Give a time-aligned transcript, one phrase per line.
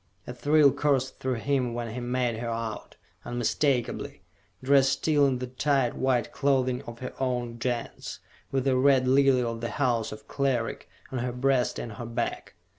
[0.25, 4.23] A thrill coursed through him when he made her out, unmistakably
[4.63, 8.19] dressed still in the tight white clothing of her own Gens,
[8.51, 12.05] with the Red Lily of the house of Cleric on her breast and on her
[12.07, 12.55] back!